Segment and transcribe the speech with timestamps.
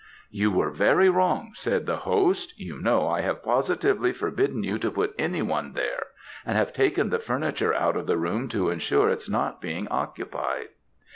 [0.31, 4.89] "'You were very wrong,' said the host, 'you know I have positively forbidden you to
[4.89, 6.07] put any one there,
[6.43, 10.69] and have taken the furniture out of the room to ensure its not being occupied.'